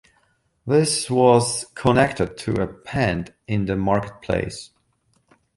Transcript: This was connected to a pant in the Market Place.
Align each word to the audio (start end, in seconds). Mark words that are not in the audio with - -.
This 0.65 1.11
was 1.11 1.65
connected 1.75 2.35
to 2.39 2.59
a 2.59 2.65
pant 2.65 3.33
in 3.47 3.65
the 3.65 3.75
Market 3.75 4.19
Place. 4.23 4.71